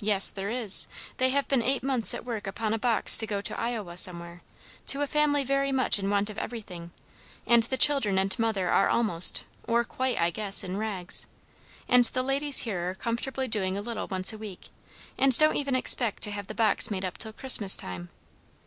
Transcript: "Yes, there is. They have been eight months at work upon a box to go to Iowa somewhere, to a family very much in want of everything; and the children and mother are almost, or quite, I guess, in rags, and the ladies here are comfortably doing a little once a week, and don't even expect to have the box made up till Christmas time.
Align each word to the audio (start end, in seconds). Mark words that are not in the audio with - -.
"Yes, 0.00 0.30
there 0.30 0.48
is. 0.48 0.86
They 1.18 1.28
have 1.28 1.46
been 1.46 1.60
eight 1.62 1.82
months 1.82 2.14
at 2.14 2.24
work 2.24 2.46
upon 2.46 2.72
a 2.72 2.78
box 2.78 3.18
to 3.18 3.26
go 3.26 3.42
to 3.42 3.60
Iowa 3.60 3.98
somewhere, 3.98 4.40
to 4.86 5.02
a 5.02 5.06
family 5.06 5.44
very 5.44 5.70
much 5.70 5.98
in 5.98 6.08
want 6.08 6.30
of 6.30 6.38
everything; 6.38 6.90
and 7.46 7.62
the 7.64 7.76
children 7.76 8.18
and 8.18 8.38
mother 8.38 8.70
are 8.70 8.88
almost, 8.88 9.44
or 9.68 9.84
quite, 9.84 10.16
I 10.18 10.30
guess, 10.30 10.64
in 10.64 10.78
rags, 10.78 11.26
and 11.86 12.06
the 12.06 12.22
ladies 12.22 12.60
here 12.60 12.88
are 12.88 12.94
comfortably 12.94 13.46
doing 13.46 13.76
a 13.76 13.82
little 13.82 14.06
once 14.08 14.32
a 14.32 14.38
week, 14.38 14.70
and 15.18 15.36
don't 15.36 15.56
even 15.56 15.76
expect 15.76 16.22
to 16.22 16.30
have 16.30 16.46
the 16.46 16.54
box 16.54 16.90
made 16.90 17.04
up 17.04 17.18
till 17.18 17.34
Christmas 17.34 17.76
time. 17.76 18.08